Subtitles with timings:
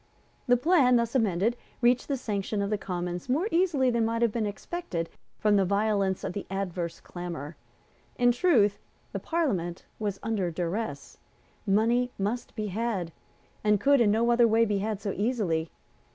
[0.47, 4.31] The plan, thus amended, received the sanction of the Commons more easily than might have
[4.31, 7.55] been expected from the violence of the adverse clamour.
[8.15, 8.79] In truth,
[9.11, 11.19] the Parliament was under duress.
[11.67, 13.11] Money must be had,
[13.63, 15.69] and could in no other way be had so easily.